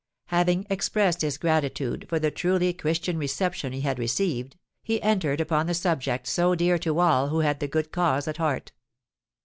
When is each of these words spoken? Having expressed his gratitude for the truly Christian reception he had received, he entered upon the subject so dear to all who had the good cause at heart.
Having 0.29 0.65
expressed 0.67 1.21
his 1.21 1.37
gratitude 1.37 2.07
for 2.09 2.17
the 2.17 2.31
truly 2.31 2.73
Christian 2.73 3.19
reception 3.19 3.71
he 3.71 3.81
had 3.81 3.99
received, 3.99 4.55
he 4.81 4.99
entered 5.03 5.39
upon 5.39 5.67
the 5.67 5.75
subject 5.75 6.25
so 6.25 6.55
dear 6.55 6.79
to 6.79 6.97
all 6.97 7.27
who 7.29 7.41
had 7.41 7.59
the 7.59 7.67
good 7.67 7.91
cause 7.91 8.27
at 8.27 8.37
heart. 8.37 8.71